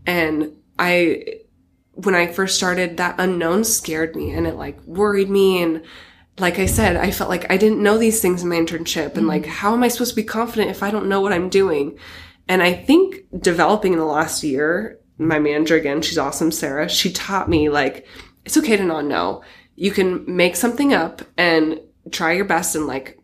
[0.04, 1.39] and I,
[1.92, 5.82] when I first started, that unknown scared me, and it like worried me, and
[6.38, 9.26] like I said, I felt like I didn't know these things in my internship, and
[9.26, 9.50] like mm-hmm.
[9.50, 11.98] how am I supposed to be confident if I don't know what I'm doing?
[12.48, 16.88] And I think developing in the last year my manager again, she's awesome, Sarah.
[16.88, 18.06] She taught me like
[18.44, 19.42] it's okay to not know.
[19.76, 23.18] You can make something up and try your best and like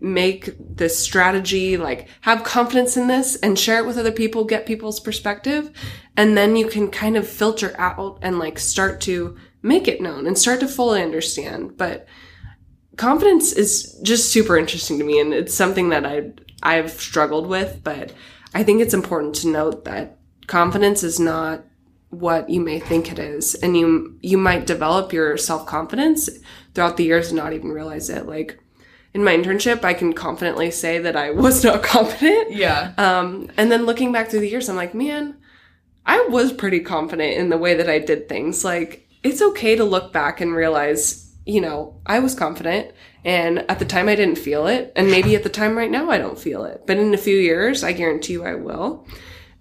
[0.00, 4.66] make this strategy, like have confidence in this and share it with other people, get
[4.66, 5.70] people's perspective.
[6.16, 10.26] And then you can kind of filter out and like start to make it known
[10.26, 11.76] and start to fully understand.
[11.76, 12.06] But
[12.96, 15.20] confidence is just super interesting to me.
[15.20, 16.32] And it's something that I,
[16.62, 18.12] I've struggled with, but
[18.54, 21.64] I think it's important to note that confidence is not
[22.10, 26.30] what you may think it is and you you might develop your self-confidence
[26.74, 28.58] throughout the years and not even realize it like
[29.14, 32.52] in my internship i can confidently say that i was not confident.
[32.52, 32.92] Yeah.
[32.98, 35.36] um and then looking back through the years i'm like man
[36.06, 38.64] i was pretty confident in the way that i did things.
[38.64, 42.92] Like it's okay to look back and realize you know i was confident
[43.24, 46.10] and at the time i didn't feel it and maybe at the time right now
[46.10, 46.82] i don't feel it.
[46.86, 49.06] But in a few years i guarantee you i will.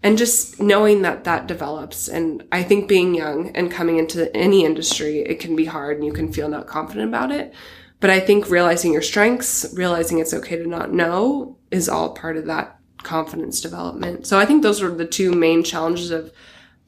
[0.03, 4.63] And just knowing that that develops and i think being young and coming into any
[4.63, 7.53] industry it can be hard and you can feel not confident about it
[7.99, 12.37] but i think realizing your strengths realizing it's okay to not know is all part
[12.37, 14.27] of that confidence development.
[14.27, 16.31] So i think those are the two main challenges of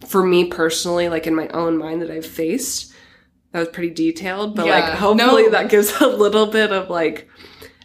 [0.08, 2.93] for me personally like in my own mind that i've faced.
[3.52, 5.52] That was pretty detailed but like hopefully No.
[5.52, 7.30] that gives a little bit of like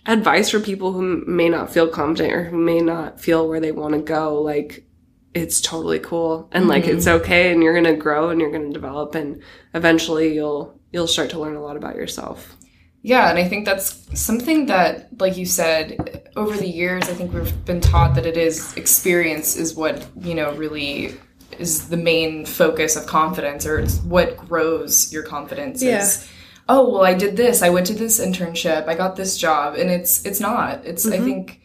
[0.06, 3.72] advice for people who may not feel confident or who may not feel where they
[3.72, 4.42] want to go.
[4.42, 4.86] Like
[5.32, 6.48] it's totally cool.
[6.52, 7.22] And like it's mm-hmm.
[7.22, 11.06] okay and you're going to grow and you're going to develop and eventually you'll you'll
[11.06, 12.56] start to learn a lot about yourself
[13.04, 17.34] Yeah, and I think that's something that, like you said, over the years, I think
[17.34, 21.14] we've been taught that it is experience is what, you know, really
[21.58, 26.28] is the main focus of confidence or it's what grows your confidence is
[26.68, 29.88] oh well i did this i went to this internship i got this job and
[29.90, 30.84] it's it's not.
[30.84, 31.24] It's i mm-hmm.
[31.24, 31.60] think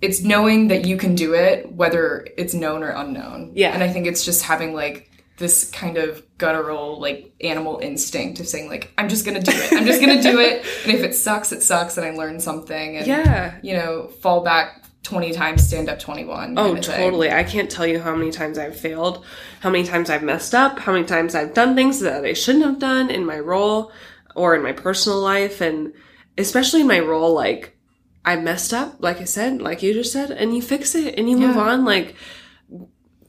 [0.00, 3.52] it's knowing that you can do it whether it's known or unknown.
[3.54, 3.72] Yeah.
[3.72, 5.08] and i think it's just having like
[5.42, 9.72] this kind of guttural like animal instinct of saying like i'm just gonna do it
[9.72, 12.96] i'm just gonna do it and if it sucks it sucks and i learn something
[12.96, 17.30] and yeah you know fall back 20 times stand up 21 Oh, totally.
[17.32, 19.24] I can't tell you how many times I've failed,
[19.58, 22.64] how many times I've messed up, how many times I've done things that I shouldn't
[22.64, 23.90] have done in my role
[24.36, 25.60] or in my personal life.
[25.60, 25.92] And
[26.38, 27.76] especially in my role, like
[28.24, 31.28] I messed up, like I said, like you just said, and you fix it and
[31.28, 31.84] you move on.
[31.84, 32.14] Like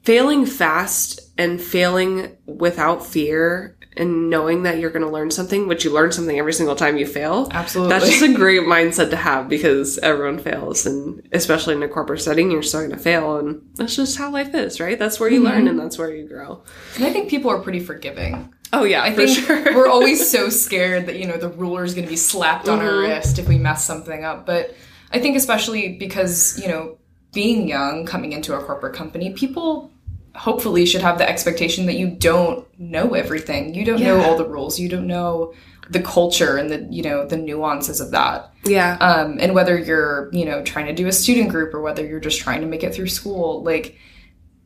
[0.04, 5.84] failing fast and failing without fear and knowing that you're going to learn something, which
[5.84, 7.48] you learn something every single time you fail.
[7.52, 7.94] Absolutely.
[7.94, 10.88] That's just a great mindset to have because everyone fails.
[10.88, 13.38] And especially in a corporate setting, you're still going to fail.
[13.38, 14.98] And that's just how life is, right?
[14.98, 15.48] That's where you Mm-hmm.
[15.48, 16.64] learn and that's where you grow.
[16.96, 19.76] and i think people are pretty forgiving Oh, yeah, I think sure.
[19.76, 22.80] we're always so scared that you know the ruler is going to be slapped on
[22.80, 23.12] our Mm-hmm.
[23.12, 24.48] wrist if we mess something up.
[24.48, 24.76] But
[25.12, 26.98] I think especially because you know
[27.34, 29.92] being young, coming into a corporate company, people
[30.36, 33.74] hopefully should have the expectation that you don't know everything.
[33.74, 34.80] You don't know all the rules.
[34.80, 35.54] You don't know
[35.90, 38.52] the culture and the you know the nuances of that.
[38.64, 38.98] yeah.
[39.00, 42.20] Um, and whether you're you know trying to do a student group or whether you're
[42.20, 43.98] just trying to make it through school, like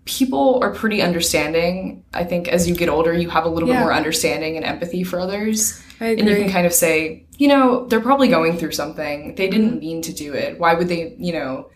[0.06, 2.04] people are pretty understanding.
[2.14, 5.04] I think as you get older, you have a little bit more understanding and empathy
[5.04, 5.84] for others.
[6.00, 9.36] I And you can kind of say, you know, they're probably going through something.
[9.36, 10.60] They didn't mean to do it.
[10.60, 11.72] Why would they, you know,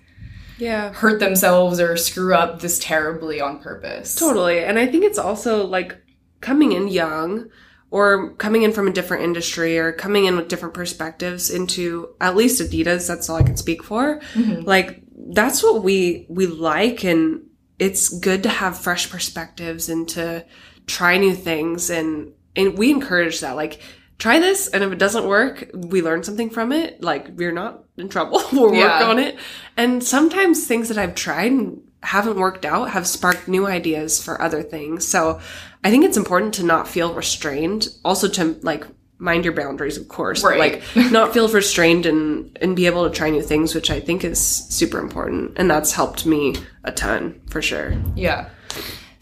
[0.61, 0.93] yeah.
[0.93, 4.15] hurt themselves or screw up this terribly on purpose?
[4.15, 4.63] Totally.
[4.63, 6.01] And I think it's also like
[6.39, 7.49] coming in young
[7.89, 12.35] or coming in from a different industry or coming in with different perspectives into at
[12.35, 14.21] least Adidas, that's all I can speak for.
[14.33, 14.61] Mm-hmm.
[14.61, 17.43] Like that's what we we like and
[17.79, 20.45] it's good to have fresh perspectives and to
[20.85, 23.55] try new things and and we encourage that.
[23.55, 23.81] Like
[24.19, 27.03] try this and if it doesn't work, we learn something from it.
[27.03, 28.41] Like we're not in trouble.
[28.53, 28.99] we'll Yeah.
[28.99, 29.37] work on it.
[29.77, 34.41] And sometimes things that I've tried and haven't worked out have sparked new ideas for
[34.41, 35.07] other things.
[35.07, 35.39] So
[35.83, 37.89] I think it's important to not feel restrained.
[38.03, 38.85] Also to like
[39.19, 40.43] mind your boundaries, of course.
[40.43, 40.81] Right.
[40.95, 44.23] Like not feel restrained and and be able to try new things, which I think
[44.23, 45.53] is super important.
[45.57, 47.93] And that's helped me a ton for sure.
[48.15, 48.49] Yeah.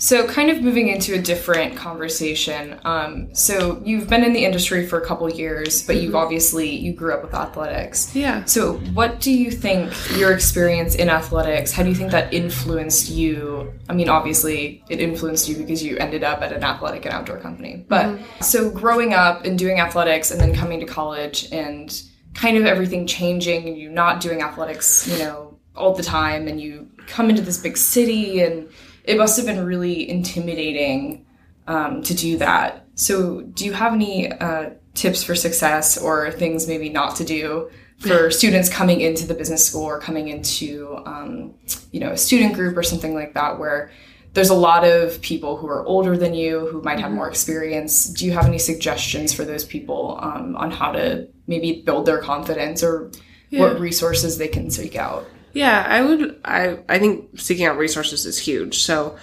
[0.01, 2.79] So, kind of moving into a different conversation.
[2.85, 6.15] Um, so, you've been in the industry for a couple years, but you've mm-hmm.
[6.15, 8.15] obviously you grew up with athletics.
[8.15, 8.45] Yeah.
[8.45, 11.73] So, what do you think your experience in athletics?
[11.73, 13.73] How do you think that influenced you?
[13.89, 17.39] I mean, obviously, it influenced you because you ended up at an athletic and outdoor
[17.39, 17.85] company.
[17.89, 18.41] But mm-hmm.
[18.41, 22.01] so, growing up and doing athletics, and then coming to college, and
[22.35, 26.61] kind of everything changing, and you not doing athletics, you know, all the time, and
[26.61, 28.69] you come into this big city and
[29.09, 31.25] it must have been really intimidating
[31.65, 32.85] um, to do that.
[32.93, 37.71] So, do you have any uh, tips for success or things maybe not to do
[37.97, 41.55] for students coming into the business school or coming into, um,
[41.91, 43.91] you know, a student group or something like that, where
[44.33, 47.15] there's a lot of people who are older than you who might have mm-hmm.
[47.15, 48.05] more experience.
[48.09, 52.21] Do you have any suggestions for those people um, on how to maybe build their
[52.21, 53.09] confidence or
[53.49, 53.61] yeah.
[53.61, 55.25] what resources they can seek out?
[55.53, 56.39] Yeah, I would.
[56.45, 58.79] I I think seeking out resources is huge.
[58.83, 59.17] So,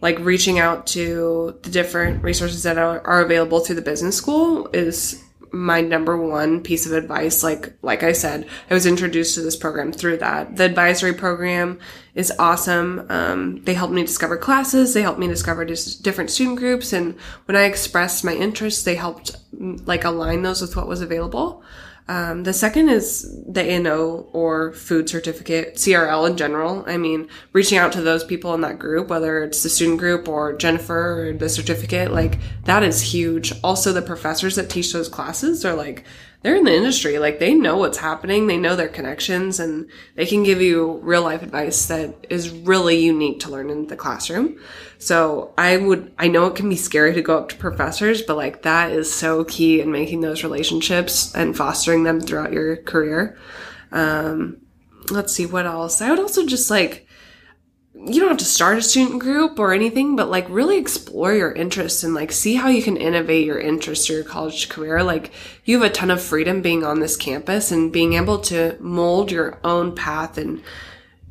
[0.00, 4.68] like reaching out to the different resources that are, are available through the business school
[4.72, 7.42] is my number one piece of advice.
[7.42, 10.56] Like like I said, I was introduced to this program through that.
[10.56, 11.78] The advisory program
[12.14, 13.06] is awesome.
[13.08, 14.94] Um, they helped me discover classes.
[14.94, 18.94] They helped me discover just different student groups, and when I expressed my interests, they
[18.94, 21.62] helped like align those with what was available.
[22.08, 26.84] Um, the second is the A&O or food certificate, CRL in general.
[26.86, 30.28] I mean, reaching out to those people in that group, whether it's the student group
[30.28, 33.52] or Jennifer or the certificate, like that is huge.
[33.62, 36.04] Also, the professors that teach those classes are like,
[36.42, 37.18] they're in the industry.
[37.18, 38.46] Like they know what's happening.
[38.46, 42.98] They know their connections and they can give you real life advice that is really
[42.98, 44.60] unique to learn in the classroom.
[44.98, 48.36] So I would, I know it can be scary to go up to professors, but
[48.36, 53.38] like that is so key in making those relationships and fostering them throughout your career.
[53.90, 54.58] Um,
[55.10, 56.00] let's see what else.
[56.00, 57.06] I would also just like,
[58.04, 61.52] you don't have to start a student group or anything, but like really explore your
[61.52, 65.02] interests and like see how you can innovate your interests or your college career.
[65.02, 65.30] Like
[65.64, 69.30] you have a ton of freedom being on this campus and being able to mold
[69.30, 70.62] your own path and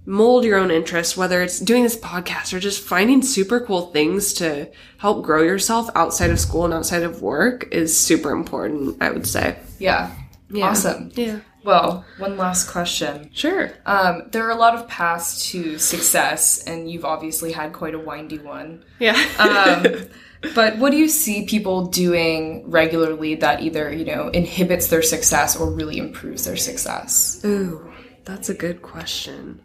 [0.05, 4.33] mold your own interests, whether it's doing this podcast or just finding super cool things
[4.35, 9.11] to help grow yourself outside of school and outside of work is super important, I
[9.11, 9.57] would say.
[9.77, 10.15] Yeah.
[10.49, 10.69] yeah.
[10.69, 11.11] Awesome.
[11.15, 11.39] Yeah.
[11.63, 13.29] Well, one last question.
[13.33, 13.71] Sure.
[13.85, 17.99] Um, there are a lot of paths to success, and you've obviously had quite a
[17.99, 18.83] windy one.
[18.99, 19.19] Yeah.
[19.37, 19.85] um,
[20.55, 25.55] but what do you see people doing regularly that either, you know, inhibits their success
[25.55, 27.41] or really improves their success?
[27.45, 27.91] Ooh,
[28.25, 29.61] that's a good question.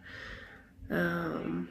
[0.91, 1.69] Um,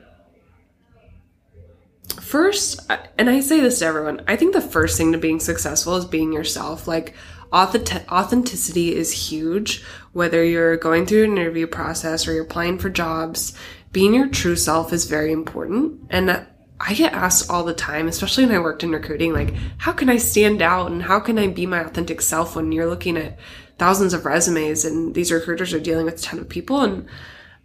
[2.19, 2.79] first,
[3.17, 6.05] and I say this to everyone, I think the first thing to being successful is
[6.05, 6.87] being yourself.
[6.87, 7.13] Like,
[7.55, 9.83] authenticity is huge.
[10.13, 13.57] Whether you're going through an interview process or you're applying for jobs
[13.91, 16.01] being your true self is very important.
[16.09, 16.45] And
[16.79, 20.09] i get asked all the time especially when i worked in recruiting like how can
[20.09, 23.39] i stand out and how can i be my authentic self when you're looking at
[23.77, 26.81] thousands of resumes and these recruiters are dealing with a ton of people?
[26.81, 27.07] And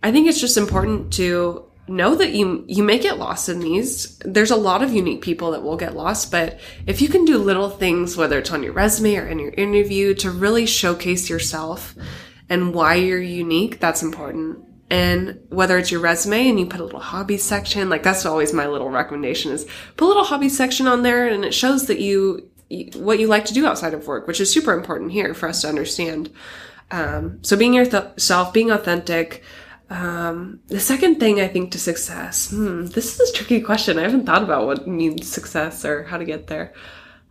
[0.02, 4.16] i think it's just important to know that you you may get lost in these.
[4.18, 7.38] There's a lot of unique people that will get lost, but if you can do
[7.38, 11.94] little things, whether it's on your resume or in your interview, to really showcase yourself
[12.48, 14.64] and why you're unique, that's important.
[14.90, 18.52] And whether it's your resume and you put a little hobby section, like that's always
[18.52, 19.64] my little recommendation is
[19.96, 22.50] put a little hobby section on there and it shows that you,
[22.94, 25.62] what you like to do outside of work, which is super important here for us
[25.62, 26.30] to understand.
[26.90, 29.44] Um, so being yourself, being authentic,
[29.90, 33.98] um, the second thing I think to success, hmm, this is a tricky question.
[33.98, 36.72] I haven't thought about what means success or how to get there.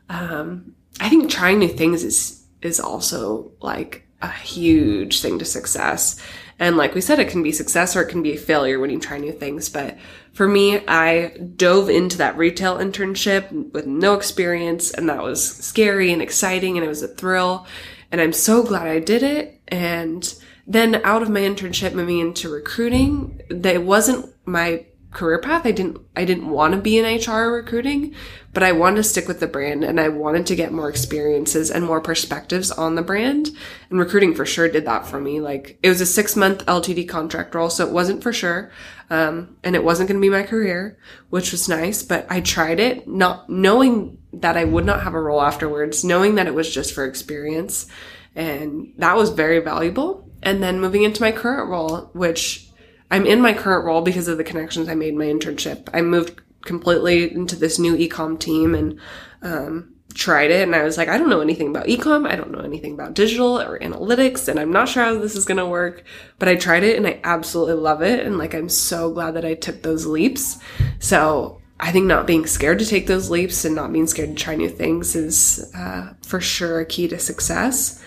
[0.09, 6.21] Um, I think trying new things is is also like a huge thing to success.
[6.59, 8.89] And like we said, it can be success or it can be a failure when
[8.89, 9.69] you try new things.
[9.69, 9.97] But
[10.33, 16.11] for me, I dove into that retail internship with no experience and that was scary
[16.11, 17.65] and exciting and it was a thrill.
[18.11, 19.61] And I'm so glad I did it.
[19.69, 20.33] And
[20.69, 25.65] then out of my internship moving into recruiting, that wasn't my career path.
[25.65, 28.13] I didn't I didn't want to be in HR recruiting,
[28.53, 31.71] but I wanted to stick with the brand and I wanted to get more experiences
[31.71, 33.49] and more perspectives on the brand.
[33.89, 35.41] And recruiting for sure did that for me.
[35.41, 38.69] Like it was a 6-month LTD contract role, so it wasn't for sure.
[39.09, 40.99] Um, and it wasn't going to be my career,
[41.31, 45.19] which was nice, but I tried it not knowing that I would not have a
[45.19, 47.87] role afterwards, knowing that it was just for experience.
[48.35, 52.69] And that was very valuable and then moving into my current role, which
[53.11, 55.89] I'm in my current role because of the connections I made in my internship.
[55.93, 58.99] I moved completely into this new ecom team and
[59.41, 62.27] um, tried it and I was like, I don't know anything about ecom.
[62.27, 65.45] I don't know anything about digital or analytics and I'm not sure how this is
[65.45, 66.03] going to work,
[66.37, 68.25] but I tried it and I absolutely love it.
[68.25, 70.59] And like, I'm so glad that I took those leaps.
[70.99, 74.43] So I think not being scared to take those leaps and not being scared to
[74.43, 78.03] try new things is uh, for sure a key to success.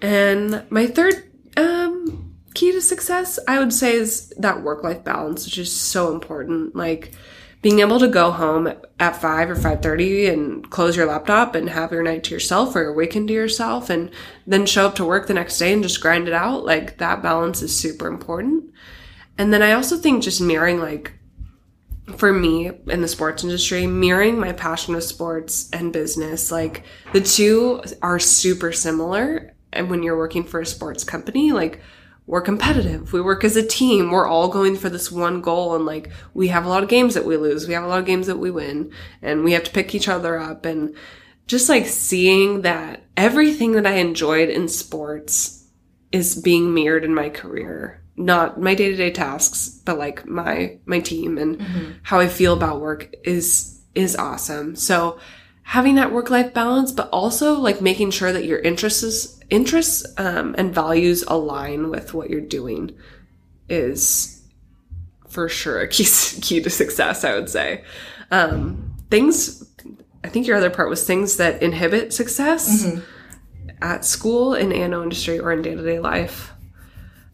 [0.00, 1.22] And my third
[1.56, 6.12] um, key to success, I would say, is that work life balance, which is so
[6.12, 6.74] important.
[6.74, 7.12] Like,
[7.64, 11.92] being able to go home at 5 or 5.30 and close your laptop and have
[11.92, 14.10] your night to yourself or weekend to yourself and
[14.46, 17.22] then show up to work the next day and just grind it out like that
[17.22, 18.70] balance is super important
[19.38, 21.14] and then i also think just mirroring like
[22.18, 26.84] for me in the sports industry mirroring my passion of sports and business like
[27.14, 31.80] the two are super similar and when you're working for a sports company like
[32.26, 33.12] we're competitive.
[33.12, 34.10] We work as a team.
[34.10, 35.74] We're all going for this one goal.
[35.74, 37.68] And like, we have a lot of games that we lose.
[37.68, 40.08] We have a lot of games that we win and we have to pick each
[40.08, 40.64] other up.
[40.64, 40.96] And
[41.46, 45.68] just like seeing that everything that I enjoyed in sports
[46.12, 48.02] is being mirrored in my career.
[48.16, 51.92] Not my day to day tasks, but like my, my team and mm-hmm.
[52.04, 54.76] how I feel about work is, is awesome.
[54.76, 55.18] So
[55.64, 60.54] having that work life balance, but also like making sure that your interests interests um,
[60.56, 62.96] and values align with what you're doing
[63.68, 64.42] is
[65.28, 66.04] for sure a key
[66.42, 67.24] key to success.
[67.24, 67.82] I would say
[68.30, 69.68] um, things.
[70.22, 73.70] I think your other part was things that inhibit success mm-hmm.
[73.82, 76.52] at school, in A&O industry, or in day to day life.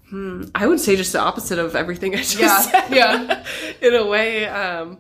[0.09, 2.91] Hmm, I would say just the opposite of everything I just yeah, said.
[2.91, 3.45] Yeah,
[3.81, 4.47] in a way.
[4.47, 4.99] Um,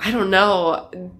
[0.00, 1.12] I don't know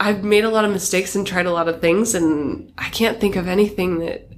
[0.00, 3.20] I've made a lot of mistakes and tried a lot of things, and I can't
[3.20, 4.28] think of anything that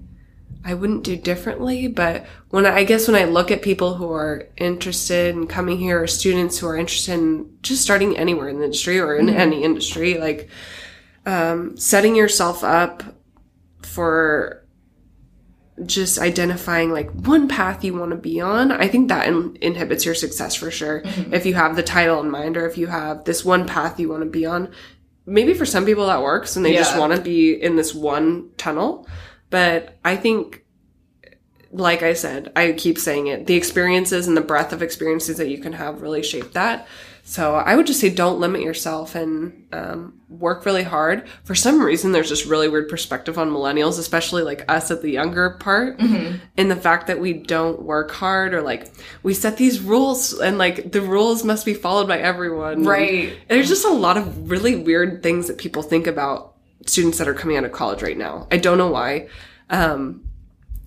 [0.64, 1.86] I wouldn't do differently.
[1.86, 5.78] But when I, I guess when I look at people who are interested in coming
[5.78, 9.26] here, or students who are interested in just starting anywhere in the industry or in
[9.26, 9.38] mm-hmm.
[9.38, 10.50] any industry, like
[11.26, 13.04] um, setting yourself up
[13.82, 14.66] for
[15.86, 20.04] just identifying like one path you want to be on i think that in- inhibits
[20.04, 21.32] your success for sure mm-hmm.
[21.32, 24.08] if you have the title in mind or if you have this one path you
[24.08, 24.70] want to be on
[25.26, 26.80] maybe for some people that works and they yeah.
[26.80, 29.06] just want to be in this one tunnel.
[29.50, 30.64] But I think,
[31.70, 35.48] like I said, I keep saying it, the experiences and the breadth of experiences that
[35.48, 36.86] you can have really shape that.
[37.24, 41.28] So I would just say don't limit yourself and um, work really hard.
[41.44, 45.10] For some reason, there's this really weird perspective on millennials, especially like us at the
[45.10, 46.38] younger part, mm-hmm.
[46.56, 48.92] in the fact that we don't work hard or like
[49.22, 52.84] we set these rules and like the rules must be followed by everyone.
[52.84, 53.28] Right.
[53.48, 56.56] And there's just a lot of really weird things that people think about
[56.86, 58.48] students that are coming out of college right now.
[58.50, 59.28] I don't know why.
[59.70, 60.24] Um,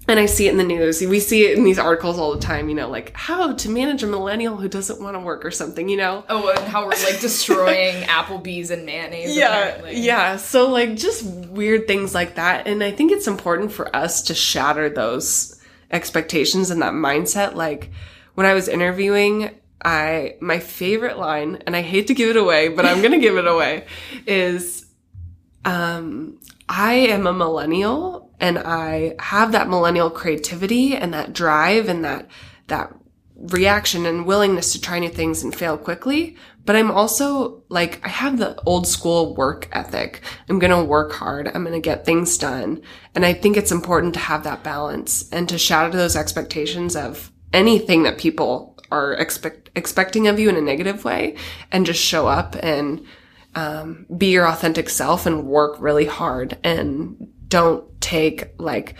[0.07, 1.01] and I see it in the news.
[1.01, 4.03] We see it in these articles all the time, you know, like how to manage
[4.03, 6.23] a millennial who doesn't want to work or something, you know?
[6.29, 9.35] Oh, and how we're like destroying Applebee's and mayonnaise.
[9.35, 9.57] Yeah.
[9.57, 9.99] Apparently.
[10.01, 10.37] Yeah.
[10.37, 12.67] So, like, just weird things like that.
[12.67, 17.55] And I think it's important for us to shatter those expectations and that mindset.
[17.55, 17.89] Like,
[18.35, 22.67] when I was interviewing, I, my favorite line, and I hate to give it away,
[22.67, 23.85] but I'm going to give it away,
[24.27, 24.85] is,
[25.63, 26.39] um,
[26.69, 32.27] I am a millennial and I have that millennial creativity and that drive and that,
[32.67, 32.93] that
[33.35, 36.37] reaction and willingness to try new things and fail quickly.
[36.65, 40.21] But I'm also like, I have the old school work ethic.
[40.49, 41.47] I'm going to work hard.
[41.47, 42.81] I'm going to get things done.
[43.13, 47.31] And I think it's important to have that balance and to shatter those expectations of
[47.53, 51.35] anything that people are expect, expecting of you in a negative way
[51.71, 53.05] and just show up and
[53.53, 58.95] um, be your authentic self and work really hard and don't take like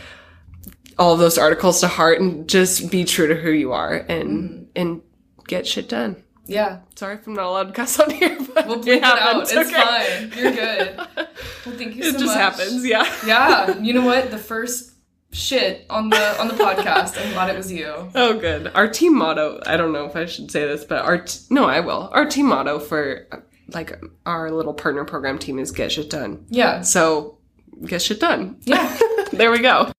[0.97, 4.63] all those articles to heart and just be true to who you are and mm-hmm.
[4.75, 5.01] and
[5.47, 6.21] get shit done.
[6.47, 6.79] Yeah.
[6.95, 9.41] Sorry if I'm not allowed to cuss on here, but we'll bleep it, it out.
[9.41, 9.71] It's okay.
[9.71, 10.43] fine.
[10.43, 10.99] You're good.
[11.65, 12.15] Well, thank you so much.
[12.15, 12.37] It just much.
[12.37, 13.15] happens, yeah.
[13.25, 13.79] Yeah.
[13.79, 14.29] You know what?
[14.29, 14.93] The first
[15.31, 17.19] shit on the on the podcast.
[17.19, 18.11] I'm glad it was you.
[18.15, 18.71] Oh, good.
[18.75, 19.59] Our team motto.
[19.65, 22.09] I don't know if I should say this, but our t- no, I will.
[22.13, 23.27] Our team motto for
[23.69, 26.45] like our little partner program team is get shit done.
[26.49, 26.81] Yeah.
[26.81, 27.39] So
[27.85, 28.57] get shit done.
[28.63, 28.97] Yeah.
[29.31, 29.91] there we go.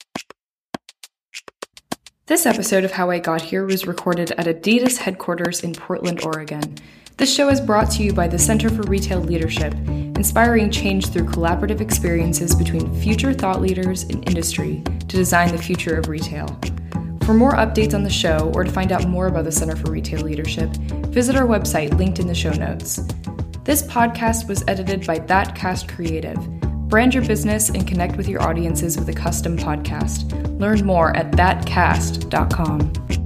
[2.26, 6.76] This episode of How I Got Here was recorded at Adidas headquarters in Portland, Oregon.
[7.18, 9.72] This show is brought to you by the Center for Retail Leadership,
[10.16, 15.96] inspiring change through collaborative experiences between future thought leaders in industry to design the future
[15.96, 16.48] of retail.
[17.24, 19.90] For more updates on the show or to find out more about the Center for
[19.90, 20.68] Retail Leadership,
[21.08, 23.00] visit our website linked in the show notes.
[23.64, 26.36] This podcast was edited by That Cast Creative.
[26.88, 30.32] Brand your business and connect with your audiences with a custom podcast.
[30.60, 33.25] Learn more at thatcast.com.